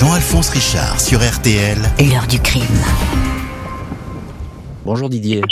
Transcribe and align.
Jean-Alphonse 0.00 0.48
Richard 0.48 0.98
sur 0.98 1.20
RTL. 1.20 1.76
L'heure 1.98 2.26
du 2.26 2.38
crime. 2.38 2.64
Bonjour 4.82 5.10
Didier. 5.10 5.42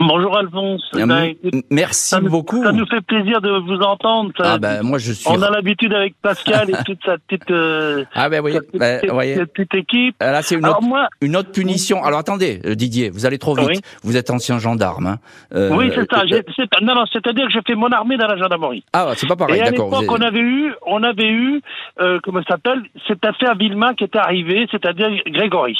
Bonjour 0.00 0.38
Alphonse. 0.38 0.82
Ben, 0.94 1.34
Merci 1.70 2.08
ça 2.10 2.20
nous- 2.20 2.30
beaucoup. 2.30 2.62
Ça 2.62 2.70
nous 2.70 2.86
fait 2.86 3.00
plaisir 3.00 3.40
de 3.40 3.50
vous 3.50 3.80
entendre. 3.82 4.30
Ça- 4.36 4.52
Ah 4.54 4.58
ben 4.58 4.82
moi 4.82 4.98
je 4.98 5.12
suis. 5.12 5.28
On 5.28 5.42
a 5.42 5.50
l'habitude 5.50 5.92
avec 5.92 6.14
Pascal 6.22 6.70
et 6.70 6.72
toute 6.86 7.02
sa 7.04 7.18
petite, 7.18 7.50
euh, 7.50 8.04
Ah 8.14 8.28
ben 8.28 8.40
oui. 8.44 8.52
petite, 8.52 8.78
ben, 8.78 9.00
voyez. 9.10 9.44
petite 9.46 9.74
équipe. 9.74 10.14
Ah, 10.20 10.30
Là 10.30 10.42
c'est 10.42 10.54
une 10.54 10.64
Alors 10.64 10.78
autre, 10.78 10.86
moi, 10.86 11.08
une 11.20 11.34
autre 11.36 11.50
punition. 11.50 12.04
Alors 12.04 12.20
attendez 12.20 12.60
euh, 12.64 12.76
Didier, 12.76 13.10
vous 13.10 13.26
allez 13.26 13.38
trop 13.38 13.56
vite. 13.56 13.66
Oui. 13.68 13.80
Vous 14.04 14.16
êtes 14.16 14.30
ancien 14.30 14.58
gendarme. 14.58 15.06
Hein. 15.06 15.18
Euh, 15.54 15.74
oui 15.76 15.90
c'est 15.94 16.08
ça. 16.08 16.22
c'est- 16.28 16.80
non 16.80 16.94
non, 16.94 17.04
c'est-à-dire 17.12 17.46
que 17.46 17.52
j'ai 17.52 17.62
fait 17.66 17.74
mon 17.74 17.90
armée 17.90 18.16
dans 18.16 18.28
la 18.28 18.36
gendarmerie. 18.36 18.84
Ah 18.92 19.12
c'est 19.16 19.26
pas 19.26 19.36
pareil, 19.36 19.58
et 19.58 19.62
à 19.62 19.70
l'époque, 19.70 19.88
vous 19.92 20.06
on 20.08 20.20
avait 20.20 20.38
eu, 20.40 20.72
on 20.86 21.02
avait 21.02 21.28
eu, 21.28 21.60
euh, 22.00 22.20
comment 22.22 22.40
ça 22.42 22.54
s'appelle, 22.54 22.82
cette 23.08 23.24
affaire 23.24 23.56
Villemain 23.56 23.94
qui 23.94 24.04
est 24.04 24.14
arrivée, 24.16 24.66
c'est-à-dire 24.70 25.10
Grégory. 25.26 25.76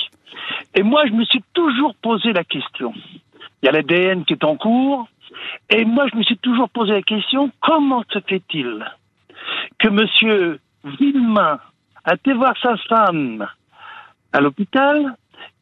Et 0.75 0.83
moi, 0.83 1.03
je 1.07 1.13
me 1.13 1.25
suis 1.25 1.43
toujours 1.55 1.95
posé 2.03 2.33
la 2.33 2.43
question. 2.45 2.93
Il 3.63 3.67
y 3.67 3.69
a 3.69 3.73
l'ADN 3.73 4.25
qui 4.25 4.35
est 4.35 4.45
en 4.45 4.57
cours, 4.57 5.09
et 5.71 5.85
moi, 5.85 6.07
je 6.11 6.17
me 6.17 6.23
suis 6.23 6.39
toujours 6.39 6.69
posé 6.71 6.93
la 6.93 7.03
question 7.03 7.51
comment 7.61 8.05
se 8.11 8.21
fait-il 8.21 8.85
que 9.79 9.89
Monsieur 9.89 10.61
Villemain 10.85 11.59
a 12.05 12.15
été 12.15 12.33
voir 12.33 12.55
sa 12.63 12.77
femme 12.89 13.47
à 14.33 14.41
l'hôpital, 14.41 15.17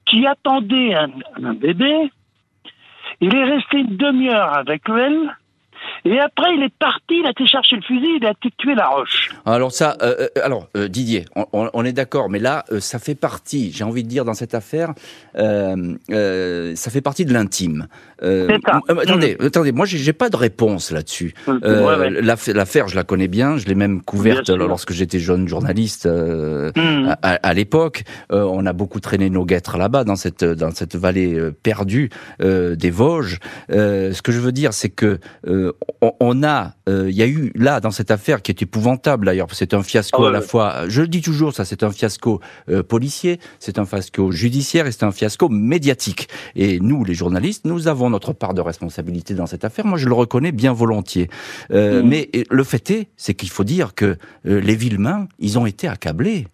qui 0.04 0.26
attendait 0.26 0.94
un, 0.94 1.10
un 1.42 1.54
bébé, 1.54 2.10
il 3.20 3.34
est 3.34 3.44
resté 3.44 3.78
une 3.78 3.96
demi-heure 3.96 4.56
avec 4.56 4.82
elle, 4.88 5.36
et 6.06 6.18
après, 6.20 6.54
il 6.54 6.62
est 6.62 6.72
parti, 6.78 7.20
il 7.20 7.26
a 7.26 7.30
été 7.30 7.46
chercher 7.46 7.76
le 7.76 7.82
fusil, 7.82 8.06
il 8.20 8.26
a 8.26 8.30
été 8.30 8.50
tuer 8.58 8.74
la 8.74 8.86
roche. 8.88 9.30
Alors 9.44 9.72
ça, 9.72 9.96
euh, 10.02 10.14
euh, 10.20 10.28
alors 10.44 10.68
euh, 10.76 10.88
Didier, 10.88 11.24
on, 11.52 11.84
est 11.84 11.92
d'accord, 11.92 12.28
mais 12.30 12.38
là, 12.38 12.64
euh, 12.72 12.80
ça 12.80 12.98
fait 12.98 13.14
partie, 13.14 13.72
j'ai 13.72 13.84
envie 13.84 14.02
de 14.04 14.08
dire 14.08 14.24
dans 14.24 14.34
cette 14.34 14.54
affaire, 14.54 14.92
ça 15.34 16.90
fait 16.90 17.00
partie 17.00 17.24
de 17.24 17.32
l'intime. 17.32 17.88
Ça. 18.20 18.26
euh, 18.26 18.58
attendez, 18.88 19.36
attendez, 19.40 19.72
moi 19.72 19.84
j'ai 19.86 20.12
pas 20.12 20.30
de 20.30 20.36
réponse 20.36 20.90
là-dessus. 20.90 21.34
Ouais, 21.46 21.54
ouais. 21.62 22.10
l'aff- 22.22 22.46
L'affaire, 22.48 22.88
je 22.88 22.96
la 22.96 23.04
connais 23.04 23.28
bien, 23.28 23.56
je 23.58 23.66
l'ai 23.66 23.74
même 23.74 24.00
couverte 24.02 24.48
lorsque 24.48 24.92
j'étais 24.92 25.18
jeune 25.18 25.48
journaliste 25.48 26.06
Hmm. 26.06 27.08
à, 27.22 27.34
à- 27.34 27.54
l'époque. 27.54 28.04
On 28.30 28.64
a 28.66 28.72
beaucoup 28.72 29.00
traîné 29.00 29.30
nos 29.30 29.44
guêtres 29.44 29.76
là-bas, 29.78 30.04
dans 30.04 30.16
cette, 30.16 30.44
dans 30.44 30.70
cette 30.70 30.94
vallée 30.96 31.38
perdue 31.62 32.10
des 32.40 32.90
Vosges. 32.90 33.38
Ce 33.68 34.22
que 34.22 34.32
je 34.32 34.40
veux 34.40 34.52
dire, 34.52 34.72
c'est 34.72 34.90
que 34.90 35.18
on, 36.02 36.12
on 36.20 36.42
a, 36.42 36.74
euh, 36.88 37.06
il 37.10 37.16
y 37.16 37.22
a 37.22 37.26
eu 37.26 37.52
là 37.54 37.80
dans 37.80 37.90
cette 37.90 38.10
affaire 38.10 38.42
qui 38.42 38.50
est 38.52 38.62
épouvantable 38.62 39.26
d'ailleurs, 39.26 39.48
c'est 39.52 39.74
un 39.74 39.82
fiasco 39.82 40.16
Ah 40.18 40.22
ouais, 40.22 40.28
à 40.28 40.32
la 40.32 40.40
ouais. 40.40 40.46
fois. 40.46 40.88
Je 40.88 41.02
le 41.02 41.08
dis 41.08 41.22
toujours, 41.22 41.54
ça, 41.54 41.64
c'est 41.64 41.82
un 41.82 41.90
fiasco 41.90 42.40
euh, 42.68 42.82
policier, 42.82 43.40
c'est 43.58 43.78
un 43.78 43.86
fiasco 43.86 44.30
judiciaire 44.30 44.86
et 44.86 44.92
c'est 44.92 45.04
un 45.04 45.12
fiasco 45.12 45.48
médiatique. 45.48 46.28
Et 46.54 46.78
nous, 46.80 47.04
les 47.04 47.14
journalistes, 47.14 47.64
nous 47.64 47.88
avons 47.88 48.10
notre 48.10 48.32
part 48.32 48.54
de 48.54 48.60
responsabilité 48.60 49.34
dans 49.34 49.46
cette 49.46 49.64
affaire. 49.64 49.86
Moi, 49.86 49.98
je 49.98 50.06
le 50.08 50.14
reconnais 50.14 50.52
bien 50.52 50.72
volontiers. 50.72 51.28
Euh, 51.70 52.02
Mhm. 52.02 52.08
Mais 52.08 52.28
euh, 52.36 52.42
le 52.50 52.64
fait 52.64 52.90
est, 52.90 53.08
c'est 53.16 53.34
qu'il 53.34 53.48
faut 53.50 53.64
dire 53.64 53.94
que 53.94 54.16
euh, 54.46 54.60
les 54.60 54.76
Villemains, 54.76 55.28
ils 55.38 55.58
ont 55.58 55.66
été 55.66 55.88
accablés. 55.88 56.46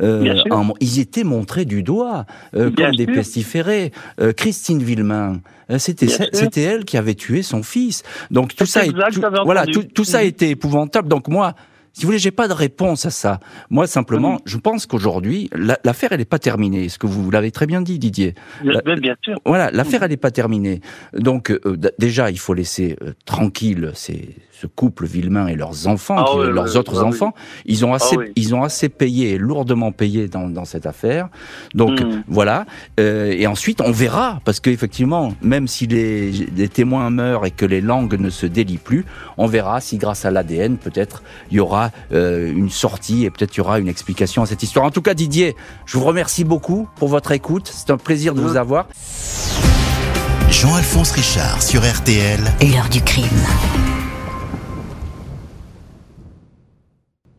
Euh, 0.00 0.36
en- 0.50 0.72
ils 0.80 0.98
étaient 1.00 1.24
montrés 1.24 1.64
du 1.64 1.82
doigt 1.82 2.24
euh, 2.54 2.70
comme 2.70 2.94
des 2.96 3.06
pestiférés. 3.06 3.92
Euh, 4.20 4.32
Christine 4.32 4.82
Villemain, 4.82 5.40
euh, 5.70 5.78
c'était 5.78 6.06
c'était 6.32 6.62
elle 6.62 6.84
qui 6.84 6.96
avait 6.96 7.14
tué 7.14 7.42
son 7.42 7.62
fils. 7.62 8.02
Donc 8.30 8.54
tout 8.54 8.66
ça, 8.66 8.84
est- 8.86 8.92
tout, 9.12 9.20
voilà, 9.44 9.66
tout, 9.66 9.82
tout 9.82 10.04
ça 10.04 10.20
Mhm. 10.22 10.26
été 10.28 10.50
épouvantable. 10.50 11.08
Donc 11.08 11.28
moi, 11.28 11.54
si 11.92 12.02
vous 12.02 12.08
voulez, 12.08 12.18
j'ai 12.18 12.30
pas 12.30 12.48
de 12.48 12.52
réponse 12.52 13.06
à 13.06 13.10
ça. 13.10 13.40
Moi, 13.70 13.86
simplement, 13.86 14.32
Mhm. 14.34 14.38
je 14.44 14.56
pense 14.58 14.86
qu'aujourd'hui, 14.86 15.50
la- 15.54 15.78
l'affaire, 15.84 16.12
elle 16.12 16.18
n'est 16.20 16.24
pas 16.24 16.38
terminée. 16.38 16.88
Ce 16.88 16.98
que 16.98 17.06
vous 17.06 17.30
l'avez 17.30 17.50
très 17.50 17.66
bien 17.66 17.82
dit, 17.82 17.98
Didier. 17.98 18.34
Bien, 18.62 18.96
bien 18.96 19.14
sûr. 19.22 19.38
Voilà, 19.44 19.70
l'affaire, 19.70 20.02
elle 20.02 20.10
n'est 20.10 20.16
pas 20.16 20.30
terminée. 20.30 20.80
Donc, 21.14 21.50
euh, 21.50 21.76
déjà, 21.98 22.30
il 22.30 22.38
faut 22.38 22.54
laisser 22.54 22.96
euh, 23.02 23.12
tranquille 23.26 23.90
ces, 23.94 24.36
ce 24.52 24.66
couple 24.66 25.06
Villemain 25.06 25.46
et 25.48 25.56
leurs 25.56 25.86
enfants, 25.88 26.16
Ah 26.18 26.24
qui- 26.30 26.52
leurs 26.52 26.76
autres 26.76 27.00
ah 27.02 27.06
enfants. 27.06 27.32
Ils 27.66 27.84
ont 27.84 27.94
assez, 27.94 28.16
oui. 28.16 28.26
ils 28.36 28.54
ont 28.54 28.62
assez 28.62 28.88
payé, 28.88 29.38
lourdement 29.38 29.90
payé 29.92 30.28
dans, 30.28 30.48
dans 30.48 30.64
cette 30.66 30.86
affaire. 30.86 31.28
Donc, 31.74 32.00
Mm. 32.00 32.22
voilà. 32.28 32.66
Euh, 32.98 33.32
et 33.32 33.46
ensuite, 33.46 33.80
on 33.80 33.90
verra, 33.90 34.40
parce 34.44 34.60
qu'effectivement, 34.60 35.34
même 35.42 35.66
si 35.66 35.86
les, 35.86 36.30
les 36.30 36.68
témoins 36.68 37.08
meurent 37.10 37.46
et 37.46 37.50
que 37.50 37.64
les 37.66 37.80
langues 37.80 38.18
ne 38.20 38.30
se 38.30 38.46
délient 38.46 38.78
plus, 38.78 39.04
on 39.38 39.46
verra 39.46 39.80
si, 39.80 39.96
grâce 39.96 40.24
à 40.24 40.30
l'ADN, 40.30 40.76
peut-être, 40.76 41.22
il 41.50 41.56
y 41.56 41.60
aura 41.80 41.90
euh, 42.12 42.52
une 42.52 42.70
sortie 42.70 43.24
et 43.24 43.30
peut-être 43.30 43.54
il 43.56 43.58
y 43.58 43.60
aura 43.60 43.78
une 43.78 43.88
explication 43.88 44.42
à 44.42 44.46
cette 44.46 44.62
histoire. 44.62 44.84
En 44.84 44.90
tout 44.90 45.02
cas, 45.02 45.14
Didier, 45.14 45.56
je 45.86 45.98
vous 45.98 46.04
remercie 46.04 46.44
beaucoup 46.44 46.88
pour 46.96 47.08
votre 47.08 47.32
écoute. 47.32 47.70
C'est 47.72 47.90
un 47.90 47.96
plaisir 47.96 48.34
de 48.34 48.40
vous 48.40 48.56
avoir. 48.56 48.86
Jean-Alphonse 50.50 51.12
Richard 51.12 51.62
sur 51.62 51.80
RTL. 51.82 52.40
L'heure 52.60 52.88
du 52.88 53.00
crime. 53.00 53.99